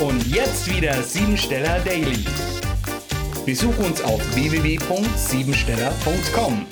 [0.00, 2.24] Und jetzt wieder Siebensteller Daily.
[3.46, 6.66] Besuch uns auf www.siebensteller.com.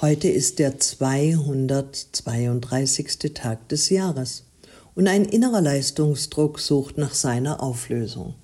[0.00, 3.34] Heute ist der 232.
[3.34, 4.44] Tag des Jahres
[4.94, 8.34] und ein innerer Leistungsdruck sucht nach seiner Auflösung.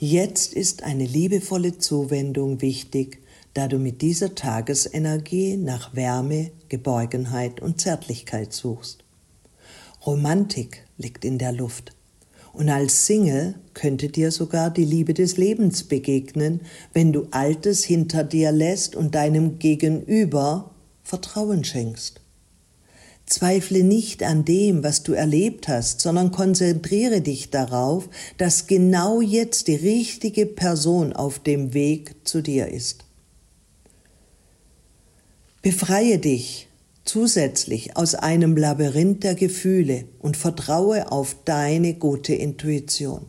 [0.00, 3.22] Jetzt ist eine liebevolle Zuwendung wichtig,
[3.54, 9.03] da du mit dieser Tagesenergie nach Wärme, Geborgenheit und Zärtlichkeit suchst.
[10.06, 11.92] Romantik liegt in der Luft.
[12.52, 16.60] Und als Single könnte dir sogar die Liebe des Lebens begegnen,
[16.92, 20.70] wenn du Altes hinter dir lässt und deinem Gegenüber
[21.02, 22.20] Vertrauen schenkst.
[23.26, 29.66] Zweifle nicht an dem, was du erlebt hast, sondern konzentriere dich darauf, dass genau jetzt
[29.66, 33.04] die richtige Person auf dem Weg zu dir ist.
[35.62, 36.68] Befreie dich
[37.04, 43.26] zusätzlich aus einem Labyrinth der Gefühle und vertraue auf deine gute Intuition.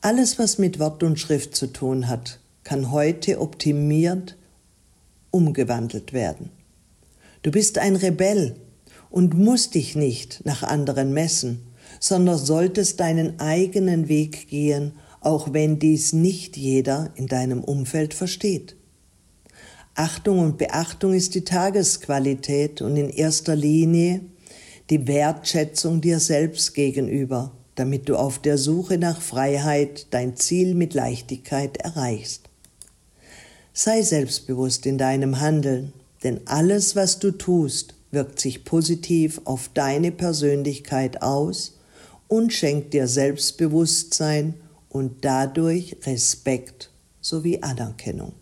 [0.00, 4.36] Alles, was mit Wort und Schrift zu tun hat, kann heute optimiert
[5.30, 6.50] umgewandelt werden.
[7.42, 8.56] Du bist ein Rebell
[9.10, 11.60] und musst dich nicht nach anderen messen,
[12.00, 18.75] sondern solltest deinen eigenen Weg gehen, auch wenn dies nicht jeder in deinem Umfeld versteht.
[19.98, 24.20] Achtung und Beachtung ist die Tagesqualität und in erster Linie
[24.90, 30.92] die Wertschätzung dir selbst gegenüber, damit du auf der Suche nach Freiheit dein Ziel mit
[30.92, 32.50] Leichtigkeit erreichst.
[33.72, 40.12] Sei selbstbewusst in deinem Handeln, denn alles, was du tust, wirkt sich positiv auf deine
[40.12, 41.78] Persönlichkeit aus
[42.28, 44.54] und schenkt dir Selbstbewusstsein
[44.90, 46.90] und dadurch Respekt
[47.22, 48.34] sowie Anerkennung.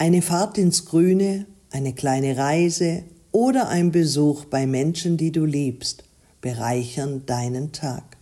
[0.00, 6.04] Eine Fahrt ins Grüne, eine kleine Reise oder ein Besuch bei Menschen, die du liebst,
[6.40, 8.16] bereichern deinen Tag.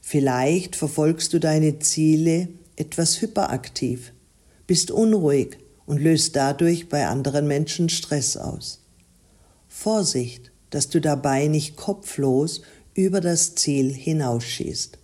[0.00, 4.12] Vielleicht verfolgst du deine Ziele etwas hyperaktiv,
[4.66, 8.80] bist unruhig und löst dadurch bei anderen Menschen Stress aus.
[9.68, 12.62] Vorsicht, dass du dabei nicht kopflos
[12.94, 14.98] über das Ziel hinausschießt.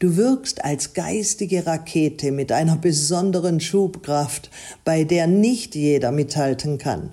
[0.00, 4.50] Du wirkst als geistige Rakete mit einer besonderen Schubkraft,
[4.82, 7.12] bei der nicht jeder mithalten kann.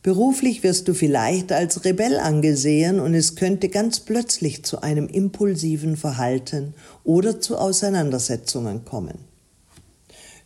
[0.00, 5.96] Beruflich wirst du vielleicht als Rebell angesehen und es könnte ganz plötzlich zu einem impulsiven
[5.96, 9.18] Verhalten oder zu Auseinandersetzungen kommen.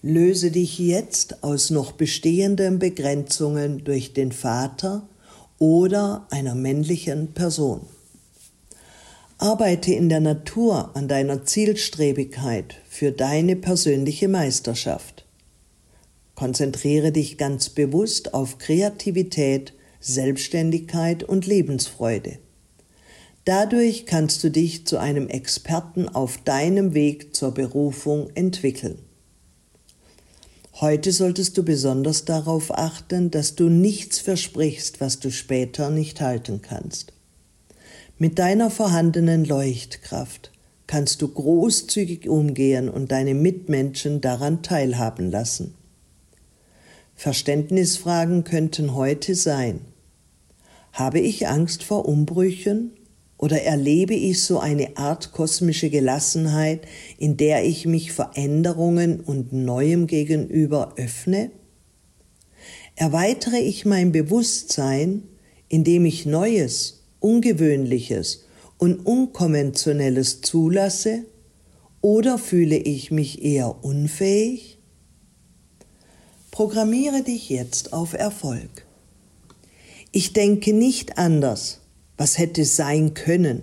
[0.00, 5.06] Löse dich jetzt aus noch bestehenden Begrenzungen durch den Vater
[5.58, 7.82] oder einer männlichen Person.
[9.38, 15.26] Arbeite in der Natur an deiner Zielstrebigkeit für deine persönliche Meisterschaft.
[16.34, 22.38] Konzentriere dich ganz bewusst auf Kreativität, Selbstständigkeit und Lebensfreude.
[23.44, 28.98] Dadurch kannst du dich zu einem Experten auf deinem Weg zur Berufung entwickeln.
[30.80, 36.62] Heute solltest du besonders darauf achten, dass du nichts versprichst, was du später nicht halten
[36.62, 37.12] kannst.
[38.18, 40.50] Mit deiner vorhandenen Leuchtkraft
[40.86, 45.74] kannst du großzügig umgehen und deine Mitmenschen daran teilhaben lassen.
[47.14, 49.80] Verständnisfragen könnten heute sein.
[50.94, 52.92] Habe ich Angst vor Umbrüchen
[53.36, 56.86] oder erlebe ich so eine Art kosmische Gelassenheit,
[57.18, 61.50] in der ich mich Veränderungen und Neuem gegenüber öffne?
[62.94, 65.24] Erweitere ich mein Bewusstsein,
[65.68, 68.44] indem ich Neues Ungewöhnliches
[68.78, 71.24] und Unkonventionelles zulasse
[72.00, 74.78] oder fühle ich mich eher unfähig?
[76.50, 78.86] Programmiere dich jetzt auf Erfolg.
[80.12, 81.80] Ich denke nicht anders,
[82.16, 83.62] was hätte sein können,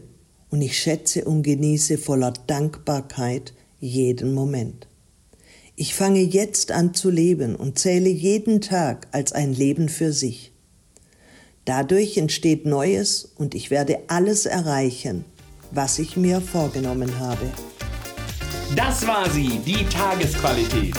[0.49, 4.87] und ich schätze und genieße voller Dankbarkeit jeden Moment.
[5.75, 10.52] Ich fange jetzt an zu leben und zähle jeden Tag als ein Leben für sich.
[11.65, 15.23] Dadurch entsteht Neues und ich werde alles erreichen,
[15.71, 17.49] was ich mir vorgenommen habe.
[18.75, 20.97] Das war sie, die Tagesqualität.